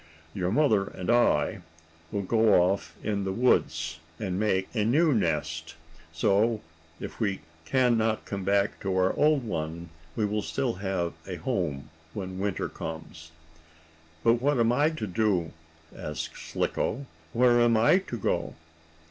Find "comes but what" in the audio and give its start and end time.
12.67-14.59